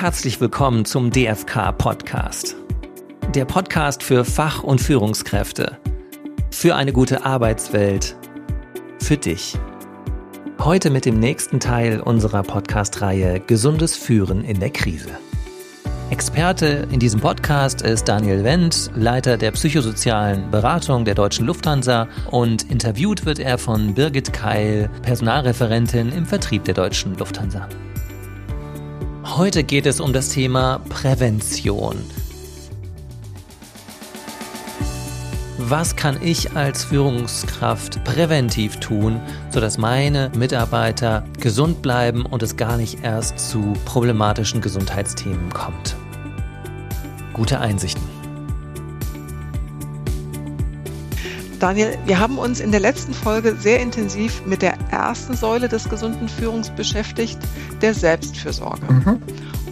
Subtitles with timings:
[0.00, 2.54] Herzlich willkommen zum DFK Podcast.
[3.34, 5.76] Der Podcast für Fach- und Führungskräfte.
[6.52, 8.14] Für eine gute Arbeitswelt.
[9.00, 9.58] Für dich.
[10.60, 15.10] Heute mit dem nächsten Teil unserer Podcast-Reihe Gesundes Führen in der Krise.
[16.10, 22.70] Experte in diesem Podcast ist Daniel Wendt, Leiter der psychosozialen Beratung der Deutschen Lufthansa und
[22.70, 27.68] interviewt wird er von Birgit Keil, Personalreferentin im Vertrieb der Deutschen Lufthansa.
[29.38, 32.02] Heute geht es um das Thema Prävention.
[35.58, 39.20] Was kann ich als Führungskraft präventiv tun,
[39.52, 45.94] sodass meine Mitarbeiter gesund bleiben und es gar nicht erst zu problematischen Gesundheitsthemen kommt?
[47.32, 48.17] Gute Einsichten.
[51.58, 55.88] Daniel, wir haben uns in der letzten Folge sehr intensiv mit der ersten Säule des
[55.88, 57.38] gesunden Führungs beschäftigt,
[57.82, 58.92] der Selbstfürsorge.
[58.92, 59.22] Mhm.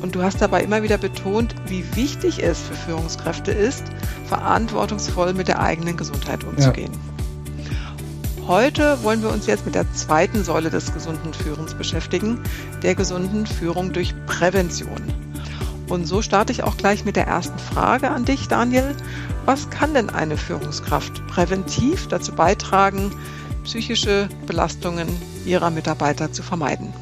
[0.02, 3.84] Und du hast dabei immer wieder betont, wie wichtig es für Führungskräfte ist,
[4.26, 6.92] verantwortungsvoll mit der eigenen Gesundheit umzugehen.
[6.92, 8.48] Ja.
[8.48, 12.40] Heute wollen wir uns jetzt mit der zweiten Säule des gesunden Führens beschäftigen,
[12.82, 15.02] der gesunden Führung durch Prävention.
[15.88, 18.94] Und so starte ich auch gleich mit der ersten Frage an dich, Daniel.
[19.46, 23.12] Was kann denn eine Führungskraft präventiv dazu beitragen,
[23.62, 25.06] psychische Belastungen
[25.44, 26.92] ihrer Mitarbeiter zu vermeiden?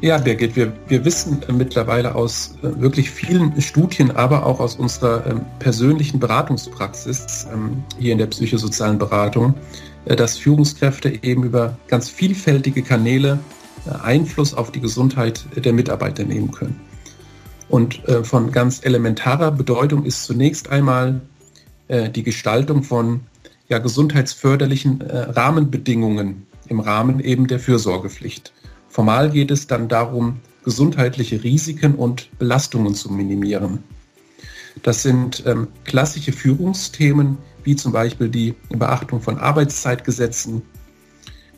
[0.00, 5.26] Ja, Birgit, wir, wir wissen mittlerweile aus äh, wirklich vielen Studien, aber auch aus unserer
[5.26, 9.54] ähm, persönlichen Beratungspraxis ähm, hier in der psychosozialen Beratung,
[10.04, 13.40] äh, dass Führungskräfte eben über ganz vielfältige Kanäle
[13.86, 16.87] äh, Einfluss auf die Gesundheit der Mitarbeiter nehmen können.
[17.68, 21.20] Und äh, von ganz elementarer Bedeutung ist zunächst einmal
[21.88, 23.20] äh, die Gestaltung von
[23.68, 28.52] ja, gesundheitsförderlichen äh, Rahmenbedingungen im Rahmen eben der Fürsorgepflicht.
[28.88, 33.84] Formal geht es dann darum, gesundheitliche Risiken und Belastungen zu minimieren.
[34.82, 40.62] Das sind ähm, klassische Führungsthemen wie zum Beispiel die Beachtung von Arbeitszeitgesetzen,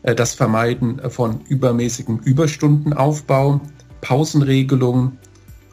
[0.03, 3.61] äh, das Vermeiden von übermäßigem Überstundenaufbau,
[4.01, 5.19] Pausenregelungen,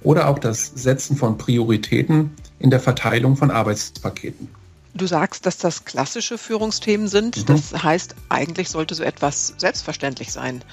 [0.03, 4.49] oder auch das Setzen von Prioritäten in der Verteilung von Arbeitspaketen.
[4.93, 7.37] Du sagst, dass das klassische Führungsthemen sind.
[7.37, 7.45] Mhm.
[7.45, 10.63] Das heißt, eigentlich sollte so etwas selbstverständlich sein.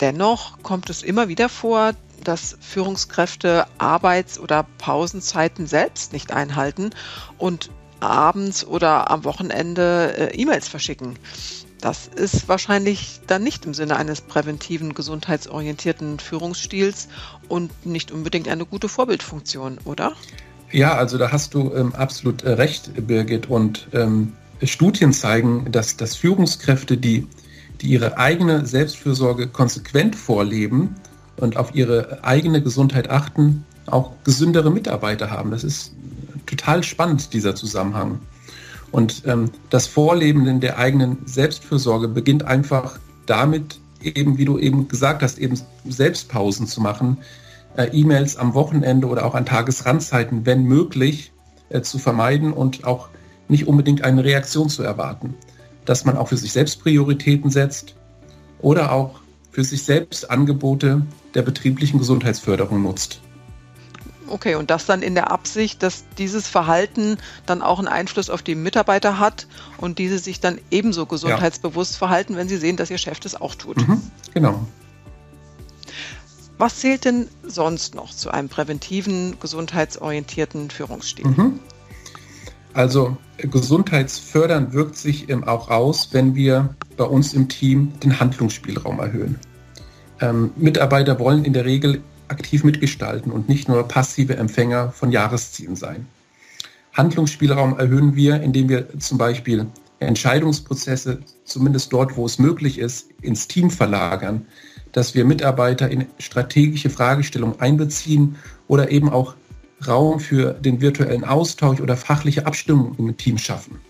[0.00, 6.90] Dennoch kommt es immer wieder vor, dass Führungskräfte Arbeits- oder Pausenzeiten selbst nicht einhalten
[7.38, 11.18] und abends oder am Wochenende äh, E-Mails verschicken.
[11.84, 17.08] Das ist wahrscheinlich dann nicht im Sinne eines präventiven, gesundheitsorientierten Führungsstils
[17.46, 20.14] und nicht unbedingt eine gute Vorbildfunktion, oder?
[20.72, 23.50] Ja, also da hast du ähm, absolut äh, recht, Birgit.
[23.50, 27.26] Und ähm, Studien zeigen, dass, dass Führungskräfte, die,
[27.82, 30.94] die ihre eigene Selbstfürsorge konsequent vorleben
[31.36, 35.50] und auf ihre eigene Gesundheit achten, auch gesündere Mitarbeiter haben.
[35.50, 35.92] Das ist
[36.46, 38.20] total spannend, dieser Zusammenhang.
[38.94, 45.24] Und ähm, das Vorleben der eigenen Selbstfürsorge beginnt einfach damit, eben, wie du eben gesagt
[45.24, 47.18] hast, eben Selbstpausen zu machen,
[47.76, 51.32] äh, E-Mails am Wochenende oder auch an Tagesrandzeiten, wenn möglich,
[51.70, 53.08] äh, zu vermeiden und auch
[53.48, 55.34] nicht unbedingt eine Reaktion zu erwarten.
[55.86, 57.96] Dass man auch für sich selbst Prioritäten setzt
[58.60, 59.18] oder auch
[59.50, 61.02] für sich selbst Angebote
[61.34, 63.20] der betrieblichen Gesundheitsförderung nutzt.
[64.26, 68.42] Okay, und das dann in der Absicht, dass dieses Verhalten dann auch einen Einfluss auf
[68.42, 69.46] die Mitarbeiter hat
[69.78, 71.98] und diese sich dann ebenso gesundheitsbewusst ja.
[71.98, 73.76] verhalten, wenn sie sehen, dass ihr Chef das auch tut.
[73.76, 74.00] Mhm,
[74.32, 74.66] genau.
[76.56, 81.26] Was zählt denn sonst noch zu einem präventiven, gesundheitsorientierten Führungsstil?
[81.26, 81.58] Mhm.
[82.72, 89.38] Also gesundheitsfördernd wirkt sich auch aus, wenn wir bei uns im Team den Handlungsspielraum erhöhen.
[90.20, 95.76] Ähm, Mitarbeiter wollen in der Regel aktiv mitgestalten und nicht nur passive Empfänger von Jahreszielen
[95.76, 96.06] sein.
[96.92, 99.66] Handlungsspielraum erhöhen wir, indem wir zum Beispiel
[99.98, 104.46] Entscheidungsprozesse, zumindest dort, wo es möglich ist, ins Team verlagern,
[104.92, 108.36] dass wir Mitarbeiter in strategische Fragestellungen einbeziehen
[108.68, 109.34] oder eben auch
[109.86, 113.80] Raum für den virtuellen Austausch oder fachliche Abstimmung im Team schaffen.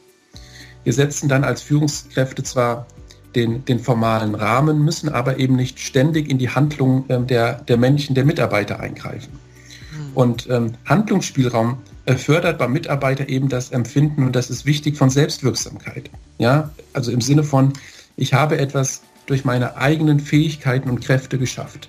[0.82, 2.86] Wir setzen dann als Führungskräfte zwar
[3.34, 7.76] den, den formalen Rahmen, müssen aber eben nicht ständig in die Handlung ähm, der, der
[7.76, 9.32] Menschen, der Mitarbeiter eingreifen.
[9.32, 10.16] Mhm.
[10.16, 11.78] Und ähm, Handlungsspielraum
[12.16, 16.10] fördert beim Mitarbeiter eben das Empfinden, und das ist wichtig, von Selbstwirksamkeit.
[16.38, 17.72] Ja, also im Sinne von,
[18.16, 21.88] ich habe etwas durch meine eigenen Fähigkeiten und Kräfte geschafft.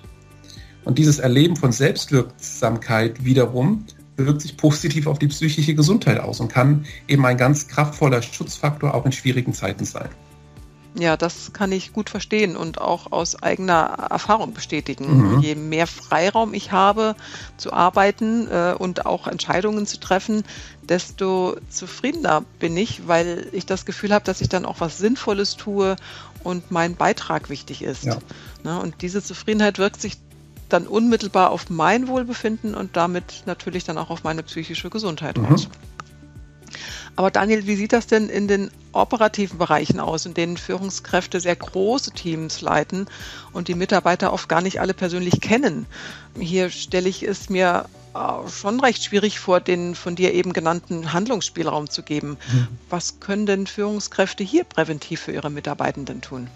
[0.84, 3.84] Und dieses Erleben von Selbstwirksamkeit wiederum
[4.16, 8.94] wirkt sich positiv auf die psychische Gesundheit aus und kann eben ein ganz kraftvoller Schutzfaktor
[8.94, 10.08] auch in schwierigen Zeiten sein.
[10.98, 15.34] Ja, das kann ich gut verstehen und auch aus eigener Erfahrung bestätigen.
[15.34, 15.40] Mhm.
[15.40, 17.16] Je mehr Freiraum ich habe
[17.58, 20.42] zu arbeiten äh, und auch Entscheidungen zu treffen,
[20.82, 25.56] desto zufriedener bin ich, weil ich das Gefühl habe, dass ich dann auch was Sinnvolles
[25.56, 25.96] tue
[26.42, 28.04] und mein Beitrag wichtig ist.
[28.04, 28.18] Ja.
[28.64, 30.16] Ne, und diese Zufriedenheit wirkt sich
[30.68, 35.46] dann unmittelbar auf mein Wohlbefinden und damit natürlich dann auch auf meine psychische Gesundheit mhm.
[35.46, 35.68] aus.
[37.16, 41.56] Aber Daniel, wie sieht das denn in den operativen Bereichen aus, in denen Führungskräfte sehr
[41.56, 43.06] große Teams leiten
[43.52, 45.86] und die Mitarbeiter oft gar nicht alle persönlich kennen?
[46.38, 47.86] Hier stelle ich es mir
[48.16, 52.36] äh, schon recht schwierig vor, den von dir eben genannten Handlungsspielraum zu geben.
[52.52, 52.68] Mhm.
[52.88, 56.48] Was können denn Führungskräfte hier präventiv für ihre Mitarbeitenden tun?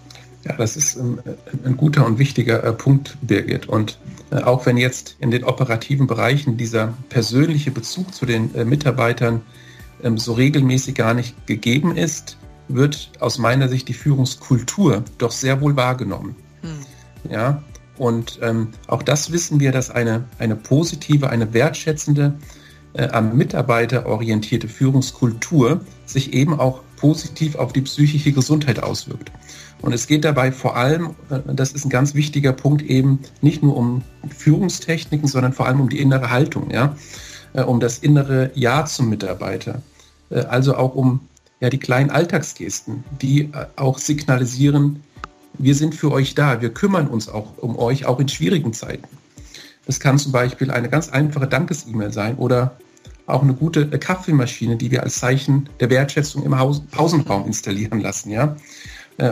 [0.44, 1.20] Ja, das ist ein,
[1.64, 3.68] ein guter und wichtiger äh, Punkt, Birgit.
[3.68, 3.98] Und
[4.30, 9.42] äh, auch wenn jetzt in den operativen Bereichen dieser persönliche Bezug zu den Mitarbeitern
[10.04, 12.36] ähm, so regelmäßig gar nicht gegeben ist,
[12.68, 16.36] wird aus meiner Sicht die Führungskultur doch sehr wohl wahrgenommen.
[16.62, 17.30] Hm.
[17.30, 17.62] Ja,
[17.98, 22.34] und ähm, auch das wissen wir, dass eine, eine positive, eine wertschätzende,
[22.94, 29.30] äh, am Mitarbeiter orientierte Führungskultur sich eben auch positiv auf die psychische Gesundheit auswirkt.
[29.82, 33.62] Und es geht dabei vor allem, äh, das ist ein ganz wichtiger Punkt, eben nicht
[33.62, 34.02] nur um
[34.36, 36.96] Führungstechniken, sondern vor allem um die innere Haltung, ja,
[37.52, 39.82] äh, um das innere Ja zum Mitarbeiter.
[40.30, 41.20] Äh, also auch um
[41.60, 45.02] ja, die kleinen Alltagsgesten, die äh, auch signalisieren,
[45.58, 49.08] wir sind für euch da, wir kümmern uns auch um euch, auch in schwierigen Zeiten.
[49.86, 52.76] Das kann zum Beispiel eine ganz einfache Dankes-E-Mail sein oder
[53.26, 58.00] auch eine gute äh, Kaffeemaschine, die wir als Zeichen der Wertschätzung im Haus Pausenraum installieren
[58.00, 58.30] lassen.
[58.30, 58.56] Ja?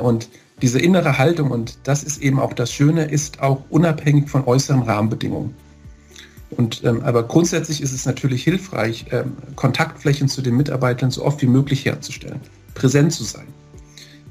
[0.03, 0.29] Und
[0.61, 4.83] diese innere Haltung, und das ist eben auch das Schöne, ist auch unabhängig von äußeren
[4.83, 5.55] Rahmenbedingungen.
[6.59, 11.41] Und, ähm, aber grundsätzlich ist es natürlich hilfreich, ähm, Kontaktflächen zu den Mitarbeitern so oft
[11.41, 12.41] wie möglich herzustellen,
[12.75, 13.47] präsent zu sein.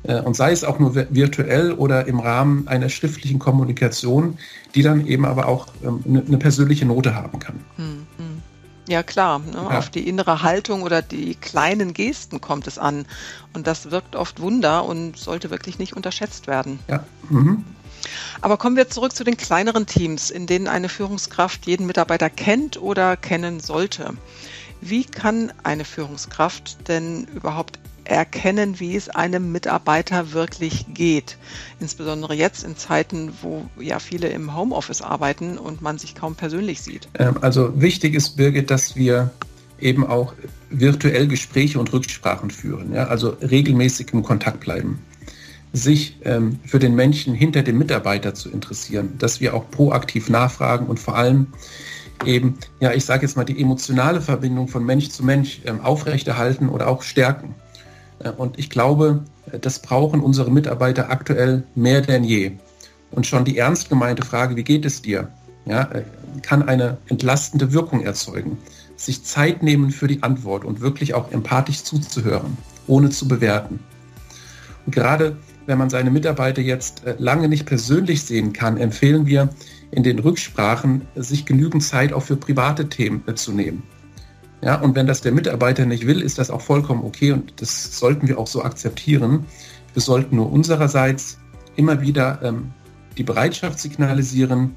[0.04, 4.38] Äh, und sei es auch nur virtuell oder im Rahmen einer schriftlichen Kommunikation,
[4.76, 7.56] die dann eben aber auch ähm, eine, eine persönliche Note haben kann.
[7.78, 8.42] Hm, hm.
[8.90, 9.54] Ja klar, ne?
[9.56, 9.78] ja.
[9.78, 13.06] auf die innere Haltung oder die kleinen Gesten kommt es an.
[13.54, 16.80] Und das wirkt oft Wunder und sollte wirklich nicht unterschätzt werden.
[16.90, 17.06] Ja.
[17.30, 17.64] Mhm.
[18.42, 22.82] Aber kommen wir zurück zu den kleineren Teams, in denen eine Führungskraft jeden Mitarbeiter kennt
[22.82, 24.14] oder kennen sollte.
[24.82, 31.38] Wie kann eine Führungskraft denn überhaupt erkennen, wie es einem Mitarbeiter wirklich geht?
[31.80, 36.82] Insbesondere jetzt in Zeiten, wo ja viele im Homeoffice arbeiten und man sich kaum persönlich
[36.82, 37.10] sieht.
[37.18, 39.32] Ähm, also wichtig ist, Birgit, dass wir
[39.80, 40.34] eben auch
[40.70, 43.08] virtuell Gespräche und Rücksprachen führen, ja?
[43.08, 45.00] also regelmäßig im Kontakt bleiben
[45.74, 50.88] sich ähm, für den Menschen hinter dem Mitarbeiter zu interessieren, dass wir auch proaktiv nachfragen
[50.88, 51.48] und vor allem
[52.26, 56.70] eben, ja, ich sage jetzt mal, die emotionale Verbindung von Mensch zu Mensch ähm, aufrechterhalten
[56.70, 57.56] oder auch stärken.
[58.20, 59.24] Äh, und ich glaube,
[59.62, 62.54] das brauchen unsere Mitarbeiter aktuell mehr denn je.
[63.12, 65.30] Und schon die ernst gemeinte Frage, wie geht es dir,
[65.66, 66.04] ja, äh,
[66.42, 68.58] kann eine entlastende Wirkung erzeugen.
[68.96, 73.80] Sich Zeit nehmen für die Antwort und wirklich auch empathisch zuzuhören, ohne zu bewerten.
[74.86, 75.38] Und gerade
[75.68, 79.50] wenn man seine Mitarbeiter jetzt äh, lange nicht persönlich sehen kann, empfehlen wir
[79.92, 83.84] in den Rücksprachen, sich genügend Zeit auch für private Themen äh, zu nehmen.
[84.62, 88.00] Ja, und wenn das der Mitarbeiter nicht will, ist das auch vollkommen okay und das
[88.00, 89.46] sollten wir auch so akzeptieren.
[89.94, 91.38] Wir sollten nur unsererseits
[91.76, 92.72] immer wieder ähm,
[93.18, 94.76] die Bereitschaft signalisieren,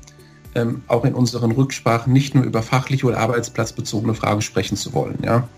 [0.54, 5.19] ähm, auch in unseren Rücksprachen nicht nur über fachliche oder arbeitsplatzbezogene Fragen sprechen zu wollen.
[5.24, 5.48] Ja.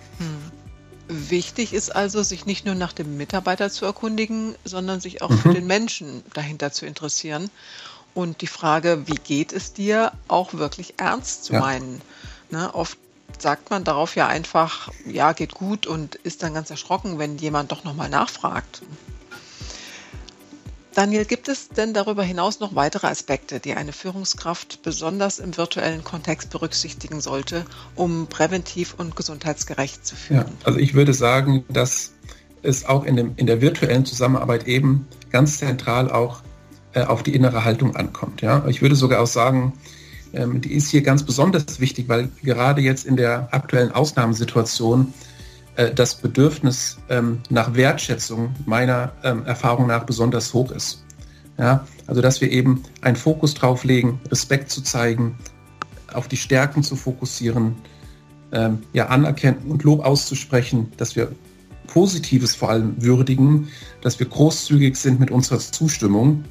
[1.31, 5.39] Wichtig ist also, sich nicht nur nach dem Mitarbeiter zu erkundigen, sondern sich auch mhm.
[5.39, 7.51] für den Menschen dahinter zu interessieren
[8.15, 11.61] und die Frage, wie geht es dir, auch wirklich ernst zu ja.
[11.61, 12.03] meinen.
[12.51, 12.99] Ne, oft
[13.39, 17.73] sagt man darauf ja einfach, ja, geht gut und ist dann ganz erschrocken, wenn jemand
[17.73, 18.83] doch nochmal nachfragt.
[20.95, 26.05] Daniel, gibt es denn darüber hinaus noch weitere Aspekte, die eine Führungskraft besonders im virtuellen
[26.05, 30.47] Kontext berücksichtigen sollte, um präventiv und gesundheitsgerecht zu führen?
[30.47, 32.13] Ja, also ich würde sagen, dass
[32.63, 36.43] es auch in, dem, in der virtuellen Zusammenarbeit eben ganz zentral auch
[36.93, 38.43] äh, auf die innere Haltung ankommt.
[38.43, 38.65] Ja?
[38.69, 39.73] Ich würde sogar auch sagen,
[40.35, 45.13] ähm, die ist hier ganz besonders wichtig, weil gerade jetzt in der aktuellen Ausnahmesituation
[45.77, 51.03] das Bedürfnis ähm, nach Wertschätzung meiner ähm, Erfahrung nach besonders hoch ist.
[51.59, 55.37] Ja, also dass wir eben einen Fokus drauf legen, Respekt zu zeigen,
[56.13, 57.77] auf die Stärken zu fokussieren,
[58.53, 61.33] ähm, ja, anerkennen und Lob auszusprechen, dass wir
[61.87, 63.69] Positives vor allem würdigen,
[64.01, 66.45] dass wir großzügig sind mit unserer Zustimmung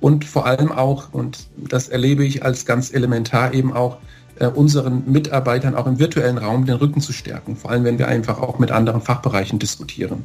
[0.00, 3.98] und vor allem auch, und das erlebe ich als ganz elementar eben auch,
[4.38, 8.06] äh, unseren Mitarbeitern auch im virtuellen Raum den Rücken zu stärken, vor allem wenn wir
[8.08, 10.24] einfach auch mit anderen Fachbereichen diskutieren.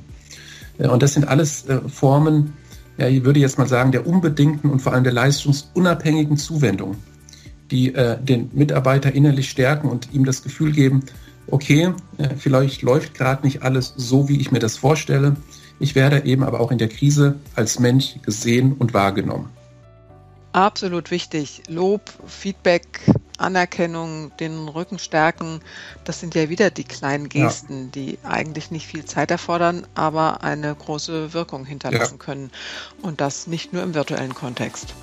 [0.77, 2.53] Äh, und das sind alles äh, Formen,
[2.97, 6.97] ja, ich würde jetzt mal sagen, der unbedingten und vor allem der leistungsunabhängigen Zuwendung,
[7.71, 11.03] die den Mitarbeiter innerlich stärken und ihm das Gefühl geben,
[11.47, 11.93] okay,
[12.37, 15.37] vielleicht läuft gerade nicht alles so, wie ich mir das vorstelle.
[15.79, 19.47] Ich werde eben aber auch in der Krise als Mensch gesehen und wahrgenommen.
[20.51, 21.63] Absolut wichtig.
[21.69, 22.85] Lob, Feedback,
[23.41, 25.61] Anerkennung, den Rücken stärken,
[26.03, 27.89] das sind ja wieder die kleinen Gesten, ja.
[27.91, 32.25] die eigentlich nicht viel Zeit erfordern, aber eine große Wirkung hinterlassen ja.
[32.25, 32.51] können.
[33.01, 34.93] Und das nicht nur im virtuellen Kontext.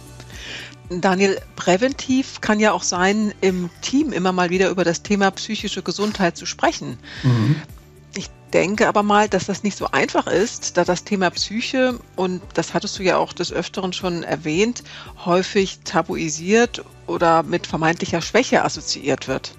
[0.90, 5.82] Daniel, präventiv kann ja auch sein, im Team immer mal wieder über das Thema psychische
[5.82, 6.98] Gesundheit zu sprechen.
[7.22, 7.56] Mhm.
[8.52, 12.72] Denke aber mal, dass das nicht so einfach ist, da das Thema Psyche, und das
[12.72, 14.82] hattest du ja auch des Öfteren schon erwähnt,
[15.24, 19.52] häufig tabuisiert oder mit vermeintlicher Schwäche assoziiert wird.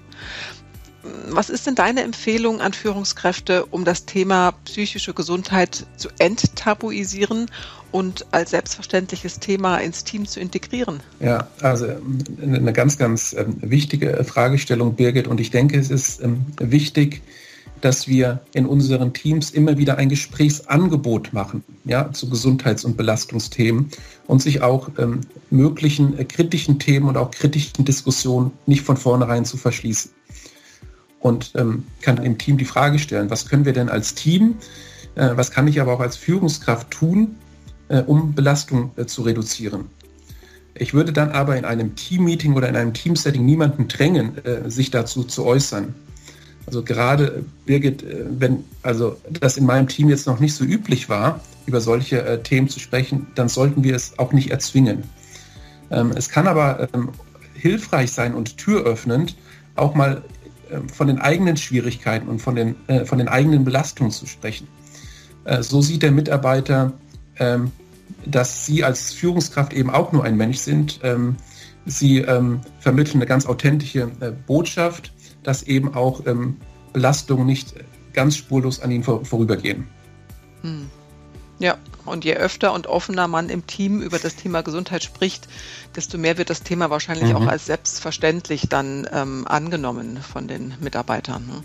[1.28, 7.50] Was ist denn deine Empfehlung an Führungskräfte, um das Thema psychische Gesundheit zu enttabuisieren
[7.90, 11.00] und als selbstverständliches Thema ins Team zu integrieren?
[11.20, 11.86] Ja, also
[12.42, 15.26] eine ganz, ganz ähm, wichtige Fragestellung, Birgit.
[15.26, 17.22] Und ich denke, es ist ähm, wichtig,
[17.80, 23.90] dass wir in unseren Teams immer wieder ein Gesprächsangebot machen ja, zu Gesundheits- und Belastungsthemen
[24.26, 25.20] und sich auch ähm,
[25.50, 30.10] möglichen äh, kritischen Themen und auch kritischen Diskussionen nicht von vornherein zu verschließen.
[31.20, 34.56] Und ähm, kann im Team die Frage stellen, was können wir denn als Team,
[35.14, 37.36] äh, was kann ich aber auch als Führungskraft tun,
[37.88, 39.86] äh, um Belastung äh, zu reduzieren.
[40.74, 44.90] Ich würde dann aber in einem Teammeeting oder in einem Teamsetting niemanden drängen, äh, sich
[44.90, 45.94] dazu zu äußern.
[46.70, 48.04] Also gerade Birgit,
[48.38, 52.40] wenn also das in meinem Team jetzt noch nicht so üblich war, über solche äh,
[52.44, 55.02] Themen zu sprechen, dann sollten wir es auch nicht erzwingen.
[55.90, 57.08] Ähm, es kann aber ähm,
[57.54, 59.34] hilfreich sein und türöffnend,
[59.74, 60.22] auch mal
[60.70, 64.68] äh, von den eigenen Schwierigkeiten und von den, äh, von den eigenen Belastungen zu sprechen.
[65.62, 66.92] so sieht der Mitarbeiter,
[67.40, 67.72] ähm,
[68.26, 71.00] dass Sie als Führungskraft eben auch nur ein Mensch sind.
[71.02, 71.34] Ähm,
[71.84, 76.56] Sie ähm, vermitteln eine ganz authentische äh, Botschaft, dass eben auch ähm,
[76.92, 77.74] Belastungen nicht
[78.12, 79.86] ganz spurlos an Ihnen vor, vorübergehen.
[80.62, 80.90] Hm.
[81.60, 85.46] Ja, und je öfter und offener man im Team über das Thema Gesundheit spricht,
[85.94, 87.36] desto mehr wird das Thema wahrscheinlich mhm.
[87.36, 91.62] auch als selbstverständlich dann ähm, angenommen von den Mitarbeitern.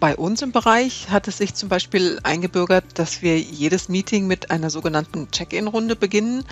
[0.00, 4.50] Bei uns im Bereich hat es sich zum Beispiel eingebürgert, dass wir jedes Meeting mit
[4.50, 6.44] einer sogenannten Check-in-Runde beginnen,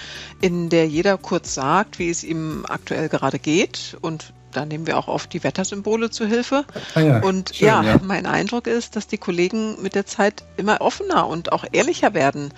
[0.43, 4.97] in der jeder kurz sagt, wie es ihm aktuell gerade geht und da nehmen wir
[4.97, 6.65] auch oft die Wettersymbole zu Hilfe.
[6.95, 10.45] Ah ja, und schön, ja, ja, mein Eindruck ist, dass die Kollegen mit der Zeit
[10.57, 12.53] immer offener und auch ehrlicher werden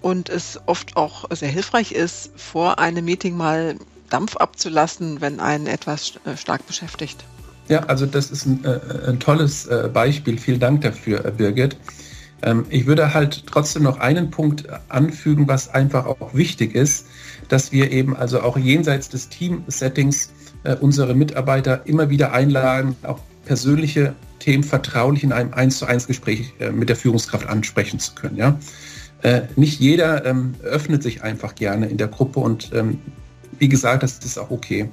[0.00, 3.76] und es oft auch sehr hilfreich ist, vor einem Meeting mal
[4.10, 7.24] Dampf abzulassen, wenn einen etwas äh, stark beschäftigt.
[7.68, 10.38] Ja, also das ist ein, äh, ein tolles äh, Beispiel.
[10.38, 11.76] Vielen Dank dafür, äh, Birgit.
[12.42, 17.06] Ähm, ich würde halt trotzdem noch einen Punkt anfügen, was einfach auch wichtig ist,
[17.48, 20.30] dass wir eben also auch jenseits des Team-Settings
[20.64, 26.06] äh, unsere Mitarbeiter immer wieder einladen, auch persönliche Themen vertraulich in einem 1 zu 1
[26.06, 28.36] Gespräch äh, mit der Führungskraft ansprechen zu können.
[28.36, 28.58] Ja?
[29.22, 32.98] Äh, nicht jeder ähm, öffnet sich einfach gerne in der Gruppe und ähm,
[33.58, 34.90] wie gesagt, das ist auch okay.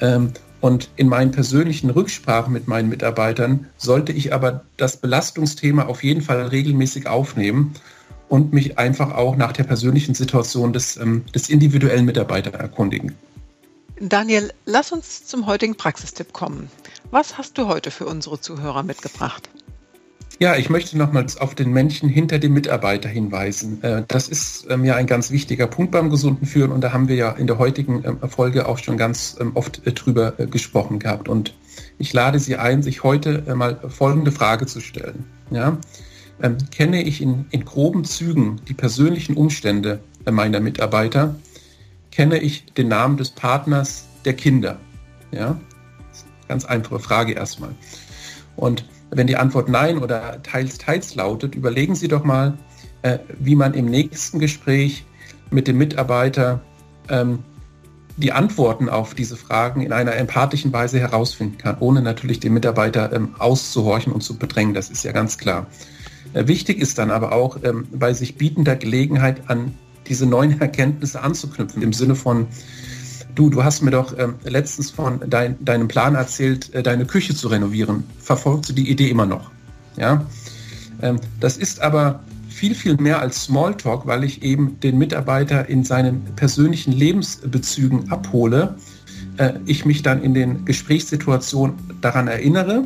[0.00, 6.02] Ähm, und in meinen persönlichen Rücksprachen mit meinen Mitarbeitern sollte ich aber das Belastungsthema auf
[6.02, 7.74] jeden Fall regelmäßig aufnehmen
[8.28, 13.14] und mich einfach auch nach der persönlichen Situation des, ähm, des individuellen Mitarbeiters erkundigen.
[14.00, 16.68] Daniel, lass uns zum heutigen Praxistipp kommen.
[17.10, 19.48] Was hast du heute für unsere Zuhörer mitgebracht?
[20.40, 23.82] Ja, ich möchte nochmals auf den Menschen hinter dem Mitarbeiter hinweisen.
[23.84, 27.06] Äh, das ist ähm, ja ein ganz wichtiger Punkt beim gesunden Führen und da haben
[27.06, 30.46] wir ja in der heutigen ähm, Folge auch schon ganz ähm, oft äh, drüber äh,
[30.46, 31.28] gesprochen gehabt.
[31.28, 31.54] Und
[31.98, 35.24] ich lade Sie ein, sich heute mal folgende Frage zu stellen.
[35.50, 35.78] Ja?
[36.72, 41.36] Kenne ich in, in groben Zügen die persönlichen Umstände meiner Mitarbeiter?
[42.14, 44.78] Kenne ich den Namen des Partners der Kinder?
[45.32, 45.58] Ja,
[46.48, 47.70] ganz einfache Frage erstmal.
[48.56, 52.56] Und wenn die Antwort Nein oder teils, teils lautet, überlegen Sie doch mal,
[53.02, 55.04] äh, wie man im nächsten Gespräch
[55.50, 56.60] mit dem Mitarbeiter
[57.08, 57.40] ähm,
[58.16, 63.12] die Antworten auf diese Fragen in einer empathischen Weise herausfinden kann, ohne natürlich den Mitarbeiter
[63.12, 64.72] ähm, auszuhorchen und zu bedrängen.
[64.72, 65.66] Das ist ja ganz klar.
[66.32, 69.74] Äh, wichtig ist dann aber auch ähm, bei sich bietender Gelegenheit an
[70.06, 71.82] diese neuen Erkenntnisse anzuknüpfen.
[71.82, 72.46] Im Sinne von,
[73.34, 77.34] du, du hast mir doch ähm, letztens von dein, deinem Plan erzählt, äh, deine Küche
[77.34, 78.04] zu renovieren.
[78.18, 79.50] Verfolgst du die Idee immer noch?
[79.96, 80.26] Ja?
[81.02, 85.84] Ähm, das ist aber viel, viel mehr als Smalltalk, weil ich eben den Mitarbeiter in
[85.84, 88.76] seinen persönlichen Lebensbezügen abhole.
[89.36, 92.84] Äh, ich mich dann in den Gesprächssituationen daran erinnere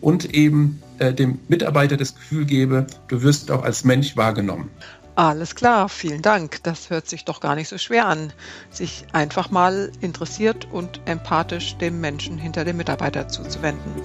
[0.00, 4.70] und eben äh, dem Mitarbeiter das Gefühl gebe, du wirst auch als Mensch wahrgenommen.
[5.16, 6.62] Alles klar, vielen Dank.
[6.64, 8.32] Das hört sich doch gar nicht so schwer an,
[8.70, 14.02] sich einfach mal interessiert und empathisch dem Menschen hinter dem Mitarbeiter zuzuwenden.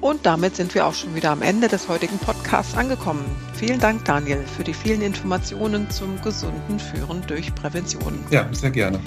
[0.00, 3.24] Und damit sind wir auch schon wieder am Ende des heutigen Podcasts angekommen.
[3.54, 8.18] Vielen Dank, Daniel, für die vielen Informationen zum gesunden Führen durch Prävention.
[8.30, 8.98] Ja, sehr gerne.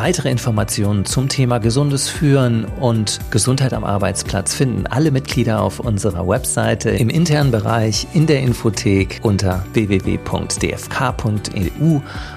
[0.00, 6.28] Weitere Informationen zum Thema gesundes Führen und Gesundheit am Arbeitsplatz finden alle Mitglieder auf unserer
[6.28, 10.30] Webseite im internen Bereich in der Infothek unter www.dfk.eu.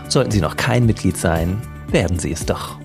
[0.08, 2.80] Sollten Sie noch kein Mitglied sein, werden Sie es doch.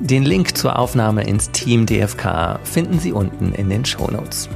[0.00, 4.48] Den Link zur Aufnahme ins Team DFK finden Sie unten in den Shownotes.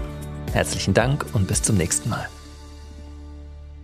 [0.55, 2.27] Herzlichen Dank und bis zum nächsten Mal.